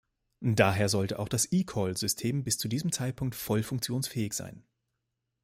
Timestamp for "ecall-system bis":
1.51-2.57